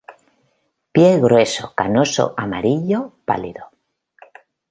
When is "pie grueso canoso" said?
0.93-2.25